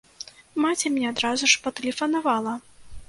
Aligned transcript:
Маці 0.63 0.91
мне 0.95 1.05
адразу 1.11 1.49
ж 1.51 1.61
патэлефанавала! 1.69 2.57